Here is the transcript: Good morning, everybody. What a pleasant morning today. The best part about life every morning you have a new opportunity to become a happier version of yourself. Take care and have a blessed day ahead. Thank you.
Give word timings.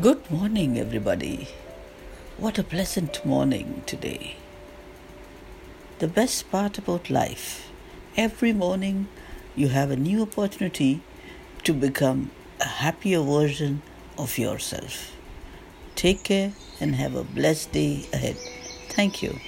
Good 0.00 0.30
morning, 0.30 0.78
everybody. 0.78 1.48
What 2.38 2.58
a 2.58 2.64
pleasant 2.64 3.22
morning 3.26 3.82
today. 3.84 4.36
The 5.98 6.08
best 6.08 6.50
part 6.50 6.78
about 6.78 7.10
life 7.10 7.70
every 8.16 8.54
morning 8.54 9.08
you 9.54 9.68
have 9.68 9.90
a 9.90 9.96
new 9.96 10.22
opportunity 10.22 11.02
to 11.64 11.74
become 11.74 12.30
a 12.58 12.68
happier 12.68 13.20
version 13.20 13.82
of 14.16 14.38
yourself. 14.38 15.14
Take 15.94 16.22
care 16.22 16.54
and 16.80 16.94
have 16.94 17.14
a 17.14 17.22
blessed 17.22 17.72
day 17.72 18.06
ahead. 18.14 18.38
Thank 18.88 19.22
you. 19.22 19.38